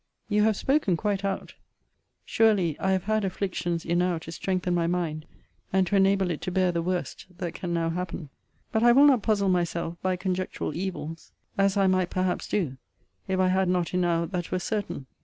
[0.29, 1.53] You have spoken quite out.
[2.25, 5.27] Surely, I have had afflictions enow to strengthen my mind,
[5.71, 8.29] and to enable it to bear the worst that can now happen.
[8.71, 12.77] But I will not puzzle myself by conjectural evils; as I might perhaps do,
[13.27, 15.05] if I had not enow that were certain.